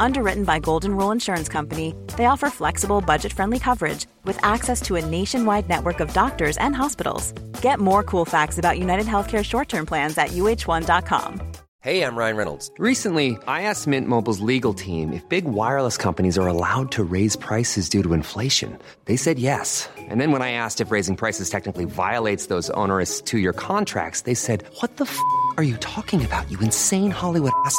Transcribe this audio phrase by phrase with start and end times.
[0.00, 4.96] Underwritten by Golden Rule Insurance Company, they offer flexible, budget friendly coverage with access to
[4.96, 7.32] a nationwide network of doctors and hospitals.
[7.60, 11.42] Get more cool facts about United Healthcare short term plans at uh1.com.
[11.82, 12.70] Hey, I'm Ryan Reynolds.
[12.78, 17.36] Recently, I asked Mint Mobile's legal team if big wireless companies are allowed to raise
[17.36, 18.78] prices due to inflation.
[19.06, 19.88] They said yes.
[19.96, 24.22] And then when I asked if raising prices technically violates those onerous two year contracts,
[24.22, 25.18] they said, What the f
[25.58, 27.78] are you talking about, you insane Hollywood ass?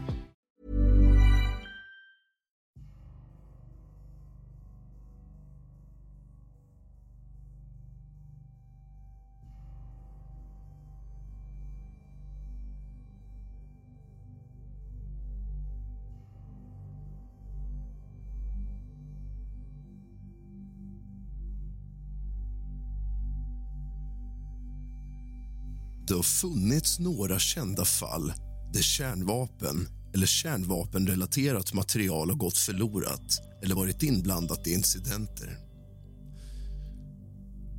[26.11, 28.33] Det har funnits några kända fall
[28.73, 35.57] där kärnvapen eller kärnvapenrelaterat material har gått förlorat eller varit inblandat i incidenter.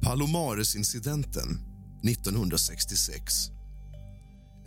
[0.03, 1.48] Palomares-incidenten
[2.04, 3.34] 1966.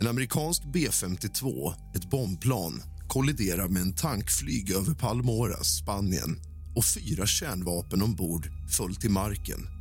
[0.00, 6.40] En amerikansk B-52, ett bombplan kolliderar med en tankflyg över Palmoras, Spanien
[6.76, 9.75] och fyra kärnvapen ombord föll till marken.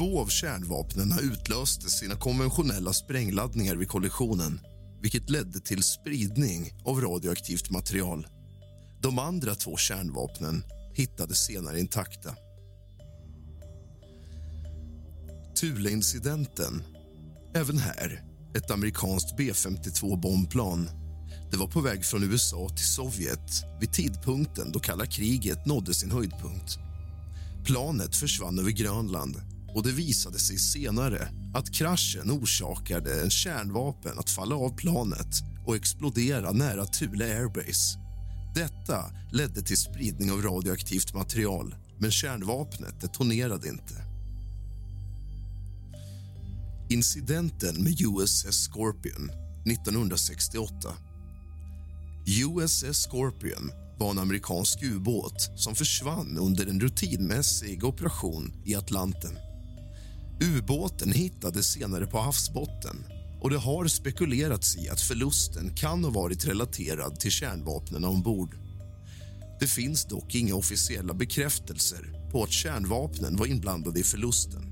[0.00, 4.60] Två av kärnvapnen utlöste sina konventionella sprängladdningar vid kollisionen
[5.02, 8.26] vilket ledde till spridning av radioaktivt material.
[9.02, 12.34] De andra två kärnvapnen hittades senare intakta.
[15.60, 16.82] Thule-incidenten.
[17.54, 18.22] Även här
[18.54, 20.88] ett amerikanskt B-52-bombplan.
[21.50, 26.10] Det var på väg från USA till Sovjet vid tidpunkten då kalla kriget nådde sin
[26.10, 26.78] höjdpunkt.
[27.64, 29.40] Planet försvann över Grönland
[29.74, 35.34] och det visade sig senare att kraschen orsakade en kärnvapen att falla av planet
[35.66, 37.98] och explodera nära Thule Airbase.
[38.54, 43.94] Detta ledde till spridning av radioaktivt material, men kärnvapnet detonerade inte.
[46.90, 49.30] Incidenten med USS Scorpion
[49.66, 50.94] 1968.
[52.26, 59.49] USS Scorpion var en amerikansk ubåt som försvann under en rutinmässig operation i Atlanten.
[60.40, 62.96] Ubåten hittades senare på havsbotten
[63.40, 68.56] och det har spekulerats i att förlusten kan ha varit relaterad till kärnvapnen ombord.
[69.60, 74.62] Det finns dock inga officiella bekräftelser på att kärnvapnen var inblandade i förlusten.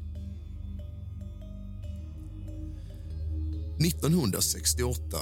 [3.81, 5.19] 1968.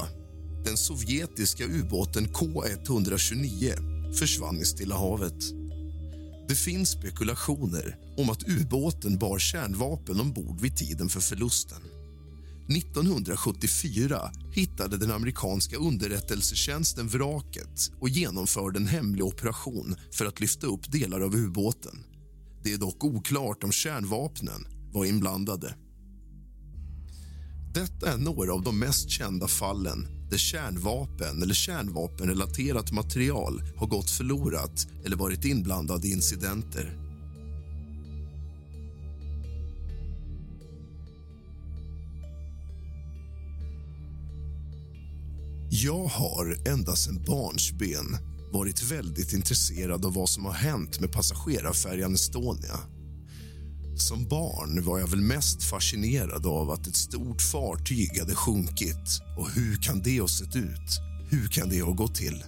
[0.64, 5.65] Den sovjetiska ubåten K129 försvann i Stilla havet.
[6.48, 11.82] Det finns spekulationer om att ubåten bar kärnvapen ombord vid tiden för förlusten.
[12.68, 20.92] 1974 hittade den amerikanska underrättelsetjänsten vraket och genomförde en hemlig operation för att lyfta upp
[20.92, 22.04] delar av ubåten.
[22.62, 25.74] Det är dock oklart om kärnvapnen var inblandade.
[27.74, 34.10] Detta är några av de mest kända fallen där kärnvapen eller kärnvapenrelaterat material har gått
[34.10, 37.06] förlorat eller varit inblandad i incidenter.
[45.70, 48.18] Jag har ända sedan barnsben
[48.52, 52.95] varit väldigt intresserad av vad som har hänt med passagerarfärjan Estonia.
[53.96, 59.20] Som barn var jag väl mest fascinerad av att ett stort fartyg hade sjunkit.
[59.38, 61.00] Och hur kan det ha sett ut?
[61.30, 62.44] Hur kan det ha gått till?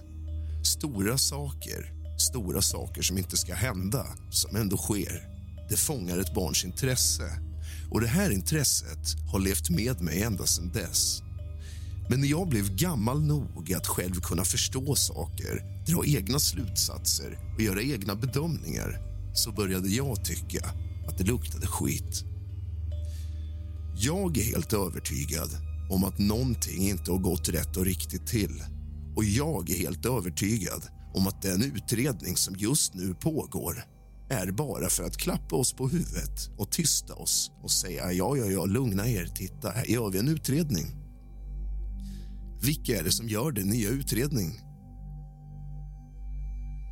[0.63, 5.27] Stora saker, stora saker som inte ska hända, som ändå sker.
[5.69, 7.31] Det fångar ett barns intresse.
[7.91, 11.21] och det här intresset har levt med mig ända sedan dess.
[12.09, 17.61] Men när jag blev gammal nog att själv kunna förstå saker dra egna slutsatser och
[17.61, 19.01] göra egna bedömningar
[19.33, 20.73] så började jag tycka
[21.09, 22.23] att det luktade skit.
[23.95, 25.49] Jag är helt övertygad
[25.89, 28.63] om att någonting inte har gått rätt och riktigt till.
[29.15, 30.83] Och jag är helt övertygad
[31.13, 33.83] om att den utredning som just nu pågår
[34.29, 38.45] är bara för att klappa oss på huvudet och tysta oss och säga ja, ja,
[38.45, 40.85] ja, lugna er, titta, här gör vi en utredning.
[42.61, 44.51] Vilka är det som gör den nya utredning?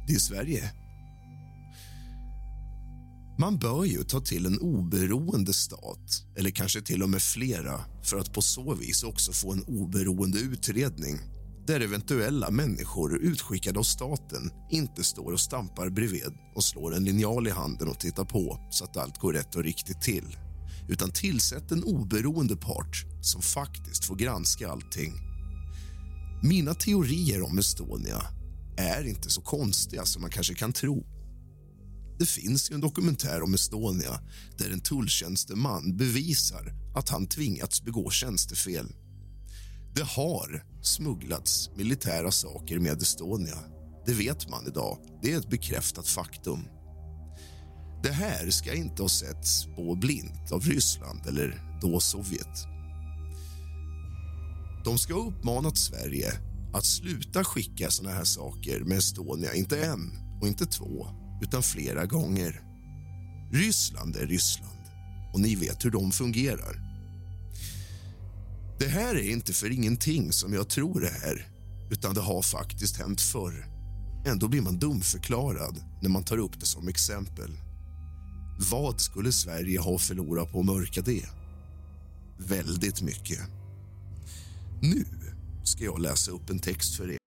[0.08, 0.72] Det är Sverige.
[3.40, 8.18] Man bör ju ta till en oberoende stat, eller kanske till och med flera för
[8.18, 11.20] att på så vis också få en oberoende utredning
[11.68, 17.48] där eventuella människor utskickade av staten inte står och stampar bredvid och slår en linjal
[17.48, 20.38] i handen och tittar på så att allt går rätt och riktigt till.
[20.90, 25.14] Utan tillsätt en oberoende part som faktiskt får granska allting.
[26.44, 28.22] Mina teorier om Estonia
[28.78, 31.17] är inte så konstiga som man kanske kan tro.
[32.20, 34.20] Det finns ju en dokumentär om Estonia
[34.58, 38.88] där en tulltjänsteman bevisar att han tvingats begå tjänstefel.
[39.96, 43.58] Det har smugglats militära saker med Estonia.
[44.06, 44.98] Det vet man idag.
[45.22, 46.60] Det är ett bekräftat faktum.
[48.04, 52.66] Det här ska inte ha setts på blint av Ryssland eller då Sovjet.
[54.86, 56.32] De ska ha uppmanat Sverige
[56.74, 60.12] att sluta skicka såna här saker med Estonia, inte en
[60.42, 61.08] och inte två
[61.42, 62.62] utan flera gånger.
[63.52, 64.80] Ryssland är Ryssland
[65.34, 66.82] och ni vet hur de fungerar.
[68.80, 71.48] Det här är inte för ingenting som jag tror det här
[71.92, 73.66] utan det har faktiskt hänt förr.
[74.26, 77.52] Ändå blir man dumförklarad när man tar upp det som exempel.
[78.72, 81.26] Vad skulle Sverige ha förlorat på att mörka det?
[82.38, 83.40] Väldigt mycket.
[84.82, 85.06] Nu
[85.64, 87.27] ska jag läsa upp en text för er.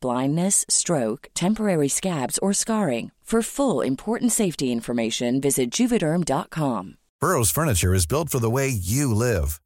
[0.00, 3.10] blindness, stroke, temporary scabs, or scarring.
[3.32, 6.98] For full important safety information, visit juvederm.com.
[7.18, 9.58] Burrow's furniture is built for the way you live.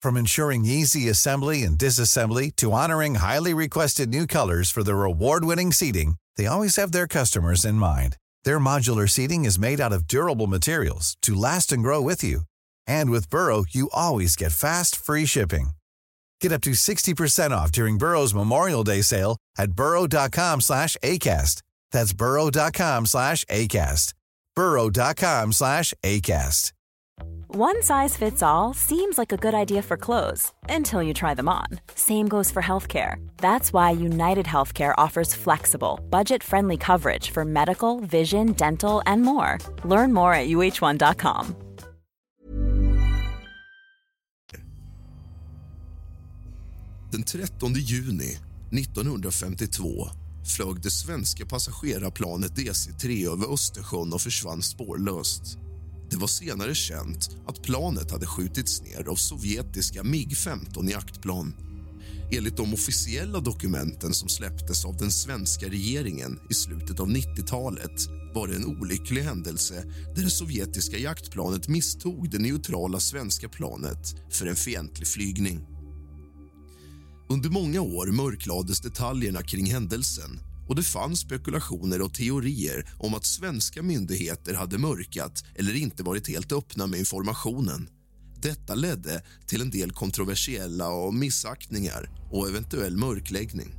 [0.00, 5.72] From ensuring easy assembly and disassembly to honoring highly requested new colors for their award-winning
[5.72, 8.16] seating, they always have their customers in mind.
[8.44, 12.42] Their modular seating is made out of durable materials to last and grow with you.
[12.86, 15.70] And with Burrow, you always get fast, free shipping.
[16.40, 21.62] Get up to 60% off during Burrow's Memorial Day sale at burrow.com slash ACAST.
[21.92, 24.14] That's burrow.com slash ACAST.
[24.54, 26.72] burrow.com slash ACAST.
[27.54, 31.48] One size fits all seems like a good idea for clothes until you try them
[31.48, 31.66] on.
[31.94, 33.16] Same goes for healthcare.
[33.38, 39.58] That's why United Healthcare offers flexible, budget friendly coverage for medical, vision, dental, and more.
[39.84, 41.56] Learn more at uh1.com.
[47.12, 48.38] Den 13 juni
[48.72, 50.08] 1952
[50.56, 55.58] flög det svenska passagerarplanet DC-3 över Östersjön och försvann spårlöst.
[56.10, 61.54] Det var senare känt att planet hade skjutits ner av sovjetiska MiG-15 jaktplan.
[62.32, 68.48] Enligt de officiella dokumenten som släpptes av den svenska regeringen i slutet av 90-talet var
[68.48, 69.84] det en olycklig händelse
[70.14, 75.77] där det sovjetiska jaktplanet misstog det neutrala svenska planet för en fientlig flygning.
[77.30, 83.24] Under många år mörklades detaljerna kring händelsen och det fanns spekulationer och teorier om att
[83.24, 87.88] svenska myndigheter hade mörkat eller inte varit helt öppna med informationen.
[88.42, 93.74] Detta ledde till en del kontroversiella och missaktningar och eventuell mörkläggning.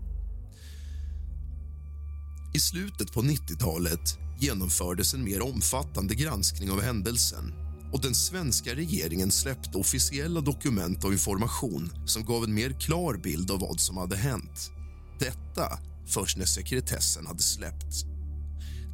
[2.56, 9.32] I slutet på 90-talet genomfördes en mer omfattande granskning av händelsen och den svenska regeringen
[9.32, 14.16] släppte officiella dokument och information som gav en mer klar bild av vad som hade
[14.16, 14.72] hänt.
[15.20, 18.04] Detta först när sekretessen hade släppts.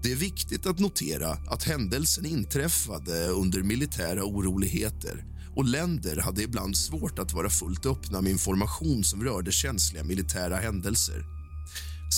[0.04, 5.25] Det är viktigt att notera att händelsen inträffade under militära oroligheter
[5.56, 10.56] och länder hade ibland svårt att vara fullt öppna med information som rörde känsliga militära
[10.56, 11.24] händelser.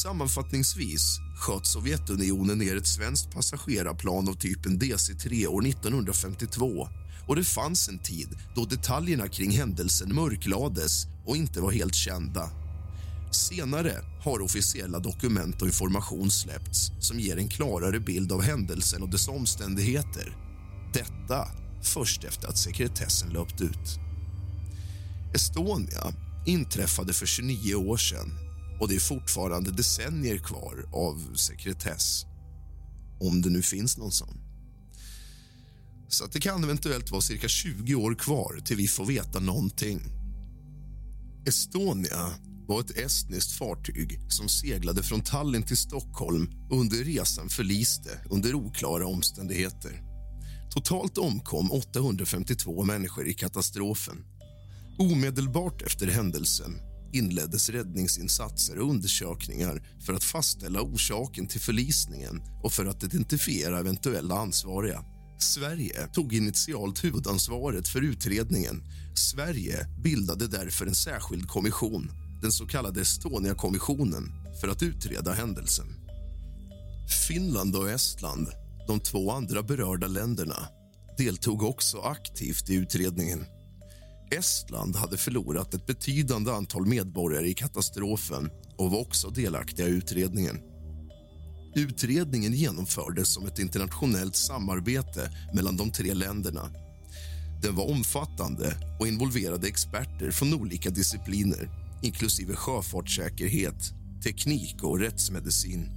[0.03, 6.88] Sammanfattningsvis sköt Sovjetunionen ner ett svenskt passagerarplan av typen DC-3 år 1952
[7.27, 12.50] och det fanns en tid då detaljerna kring händelsen mörklades och inte var helt kända.
[13.32, 19.10] Senare har officiella dokument och information släppts som ger en klarare bild av händelsen och
[19.10, 20.38] dess omständigheter.
[20.94, 21.48] Detta
[21.84, 24.00] först efter att sekretessen löpt ut.
[25.34, 26.13] Estonia
[26.46, 28.47] inträffade för 29 år sedan
[28.79, 32.25] och det är fortfarande decennier kvar av sekretess.
[33.19, 34.38] Om det nu finns någon sån.
[36.07, 40.01] Så att det kan eventuellt vara cirka 20 år kvar till vi får veta någonting.
[41.48, 42.34] Estonia
[42.67, 48.55] var ett estniskt fartyg som seglade från Tallinn till Stockholm och under resan förliste under
[48.55, 50.01] oklara omständigheter.
[50.69, 54.25] Totalt omkom 852 människor i katastrofen.
[55.00, 62.85] Omedelbart efter händelsen inleddes räddningsinsatser och undersökningar för att fastställa orsaken till förlisningen och för
[62.85, 65.03] att identifiera eventuella ansvariga.
[65.39, 68.83] Sverige tog initialt huvudansvaret för utredningen.
[69.15, 72.11] Sverige bildade därför en särskild kommission,
[72.41, 75.87] den så kallade Estonia-kommissionen, för att utreda händelsen.
[77.27, 78.47] Finland och Estland,
[78.87, 80.67] de två andra berörda länderna,
[81.17, 83.45] deltog också aktivt i utredningen.
[84.31, 90.60] Estland hade förlorat ett betydande antal medborgare i katastrofen och var också delaktiga i utredningen.
[91.75, 96.69] Utredningen genomfördes som ett internationellt samarbete mellan de tre länderna.
[97.62, 101.69] Den var omfattande och involverade experter från olika discipliner
[102.01, 103.93] inklusive sjöfartssäkerhet,
[104.24, 105.89] teknik och rättsmedicin.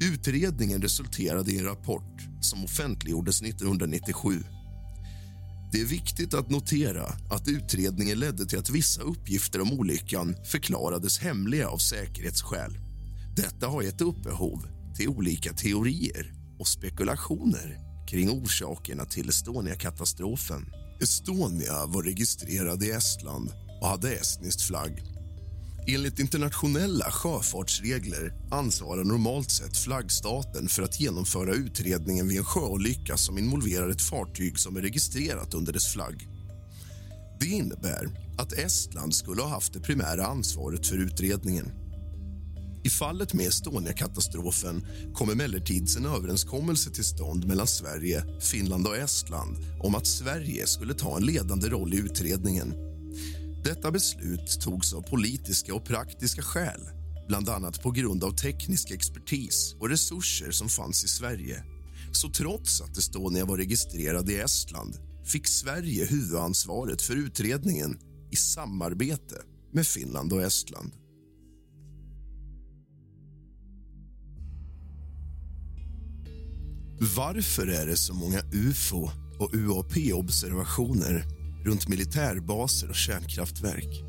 [0.00, 4.44] Utredningen resulterade i en rapport som offentliggjordes 1997
[5.72, 11.18] det är viktigt att notera att utredningen ledde till att vissa uppgifter om olyckan förklarades
[11.18, 12.78] hemliga av säkerhetsskäl.
[13.36, 20.66] Detta har gett upphov till olika teorier och spekulationer kring orsakerna till Estonia-katastrofen.
[21.02, 25.17] Estonia var registrerad i Estland och hade estnisk flagg.
[25.90, 33.38] Enligt internationella sjöfartsregler ansvarar normalt sett flaggstaten för att genomföra utredningen vid en sjöolycka som
[33.38, 36.28] involverar ett fartyg som är registrerat under dess flagg.
[37.40, 41.72] Det innebär att Estland skulle ha haft det primära ansvaret för utredningen.
[42.84, 49.56] I fallet med Estonia-katastrofen kom emellertid en överenskommelse till stånd mellan Sverige, Finland och Estland
[49.80, 52.87] om att Sverige skulle ta en ledande roll i utredningen
[53.64, 56.80] detta beslut togs av politiska och praktiska skäl
[57.28, 61.64] bland annat på grund av teknisk expertis och resurser som fanns i Sverige.
[62.12, 67.98] Så trots att Estonia var registrerad i Estland fick Sverige huvudansvaret för utredningen
[68.30, 70.92] i samarbete med Finland och Estland.
[77.16, 84.04] Varför är det så många ufo och UAP-observationer runt militärbaser och kärnkraftverk.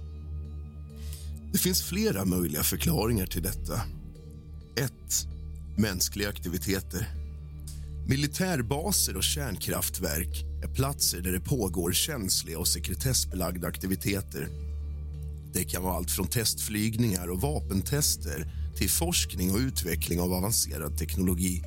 [1.51, 3.81] Det finns flera möjliga förklaringar till detta.
[4.75, 4.91] 1.
[5.77, 7.07] Mänskliga aktiviteter.
[8.07, 14.47] Militärbaser och kärnkraftverk är platser där det pågår känsliga och sekretessbelagda aktiviteter.
[15.53, 21.63] Det kan vara allt från testflygningar och vapentester till forskning och utveckling av avancerad teknologi.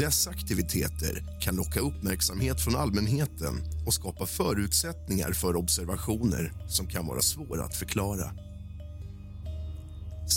[0.00, 7.22] Dessa aktiviteter kan locka uppmärksamhet från allmänheten och skapa förutsättningar för observationer som kan vara
[7.22, 8.32] svåra att förklara.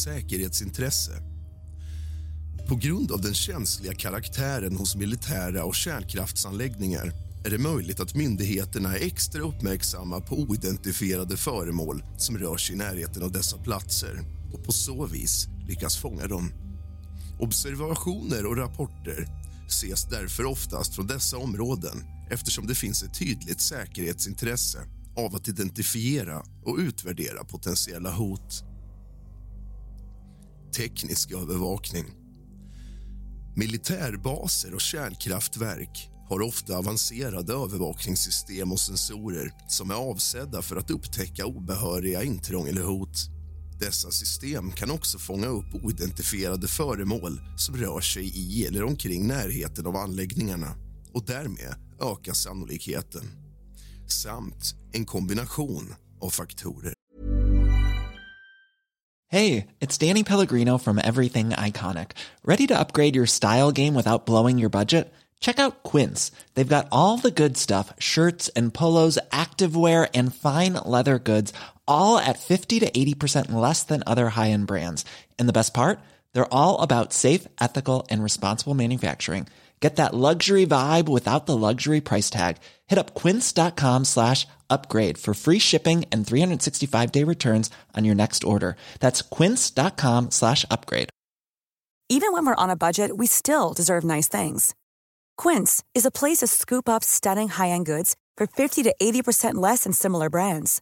[0.04, 1.12] Säkerhetsintresse.
[2.70, 7.14] På grund av den känsliga karaktären hos militära och kärnkraftsanläggningar
[7.46, 12.78] är det möjligt att myndigheterna är extra uppmärksamma på oidentifierade föremål som rör sig i
[12.78, 14.20] närheten av dessa platser
[14.54, 16.52] och på så vis lyckas fånga dem.
[17.40, 24.80] Observationer och rapporter ses därför oftast från dessa områden eftersom det finns ett tydligt säkerhetsintresse
[25.18, 28.64] av att identifiera och utvärdera potentiella hot.
[30.76, 32.06] Teknisk övervakning.
[33.56, 41.46] Militärbaser och kärnkraftverk har ofta avancerade övervakningssystem och sensorer som är avsedda för att upptäcka
[41.46, 43.33] obehöriga intrång eller hot.
[43.86, 49.86] Dessa system kan också fånga upp oidentifierade föremål som rör sig i eller omkring närheten
[49.88, 50.76] av anläggningarna
[51.14, 53.24] och därmed öka sannolikheten.
[54.08, 56.94] Samt en kombination av faktorer.
[59.32, 62.08] Hej, det är Danny Pellegrino from Everything Iconic.
[62.44, 65.14] Ready to upgrade your style game without blowing your budget?
[65.44, 66.32] Check out Quince.
[66.54, 71.54] They've got all the good stuff shirts and polos, activewear, and fine leather goods,
[71.88, 75.06] all at 50 to 80% less than other high end brands.
[75.40, 76.00] And the best part?
[76.34, 79.48] They're all about safe, ethical, and responsible manufacturing.
[79.84, 82.56] Get that luxury vibe without the luxury price tag.
[82.88, 88.46] Hit up quince.com slash upgrade for free shipping and 365 day returns on your next
[88.46, 88.78] order.
[89.02, 91.10] That's quince.com slash upgrade.
[92.10, 94.74] Even when we're on a budget, we still deserve nice things.
[95.36, 99.56] Quince is a place to scoop up stunning high end goods for 50 to 80%
[99.56, 100.82] less than similar brands.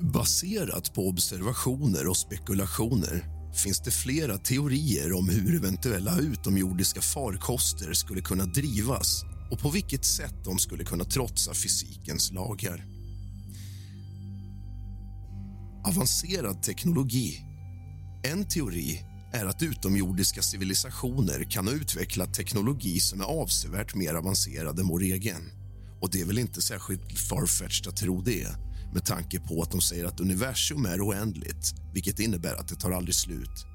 [0.00, 8.20] Baserat på observationer och spekulationer finns det flera teorier om hur eventuella utomjordiska farkoster skulle
[8.20, 12.84] kunna drivas och på vilket sätt de skulle kunna trotsa fysikens lagar.
[15.88, 17.40] Avancerad teknologi.
[18.24, 19.00] En teori
[19.32, 25.02] är att utomjordiska civilisationer kan ha utvecklat teknologi som är avsevärt mer avancerad än vår
[25.02, 25.42] egen.
[26.00, 29.80] Och det är väl inte särskilt farfetched att tro det med tanke på att de
[29.80, 33.66] säger att universum är oändligt vilket innebär att det tar aldrig slut.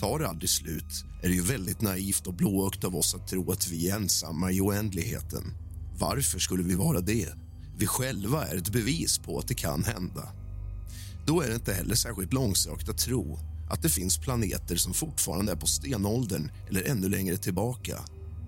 [0.00, 3.52] Tar det aldrig slut är det ju väldigt naivt och blåögt av oss att tro
[3.52, 5.54] att vi är ensamma i oändligheten.
[5.98, 7.28] Varför skulle vi vara det?
[7.78, 10.32] Vi själva är ett bevis på att det kan hända.
[11.26, 13.38] Då är det inte heller särskilt långsökt att tro
[13.70, 17.98] att det finns planeter som fortfarande är på stenåldern eller ännu längre tillbaka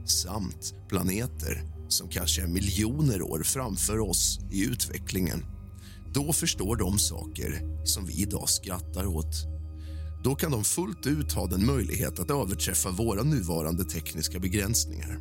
[0.04, 5.57] samt planeter som kanske är miljoner år framför oss i utvecklingen.
[6.14, 9.46] Då förstår de saker som vi idag skrattar åt.
[10.24, 15.18] Då kan de fullt ut ha den möjlighet att överträffa våra nuvarande tekniska begränsningar.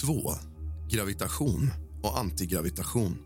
[0.00, 0.32] 2.
[0.90, 1.70] Gravitation
[2.02, 3.16] och antigravitation.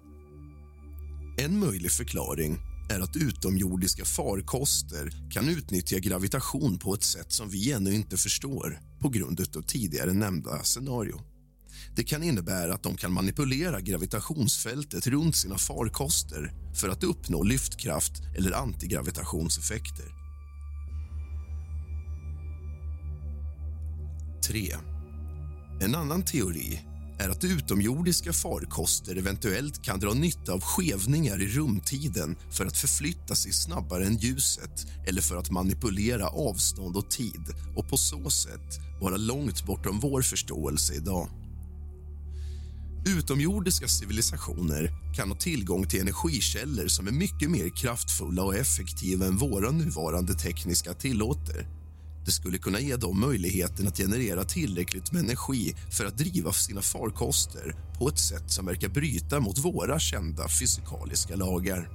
[1.39, 2.59] En möjlig förklaring
[2.91, 8.81] är att utomjordiska farkoster kan utnyttja gravitation på ett sätt som vi ännu inte förstår
[9.01, 11.30] på grund av tidigare nämnda scenario.
[11.97, 18.13] Det kan innebära att de kan manipulera gravitationsfältet runt sina farkoster för att uppnå lyftkraft
[18.37, 20.07] eller antigravitationseffekter.
[24.47, 24.77] 3.
[25.81, 26.81] En annan teori
[27.19, 33.35] är att utomjordiska farkoster eventuellt kan dra nytta av skevningar i rumtiden för att förflytta
[33.35, 37.45] sig snabbare än ljuset eller för att manipulera avstånd och tid
[37.77, 41.40] och på så sätt vara långt bortom vår förståelse idag.
[43.07, 49.37] Utomjordiska civilisationer kan ha tillgång till energikällor som är mycket mer kraftfulla och effektiva än
[49.37, 51.67] våra nuvarande tekniska tillåter.
[52.25, 56.83] Det skulle kunna ge dem möjligheten att generera tillräckligt med energi för att driva sina
[56.83, 61.91] farkoster på ett sätt som verkar bryta mot våra kända fysikaliska lagar.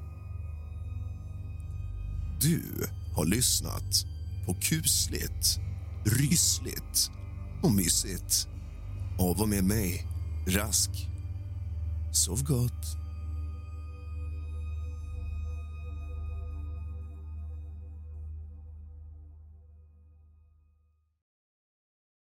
[2.42, 2.62] Du
[3.16, 4.06] har lyssnat
[4.46, 5.60] på kusligt,
[6.06, 7.12] rysligt
[7.64, 8.48] och mysigt
[9.20, 10.15] av och med mig
[10.48, 10.92] Rask.
[12.12, 13.05] Sov gott.